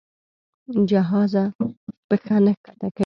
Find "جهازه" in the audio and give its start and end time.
0.89-1.43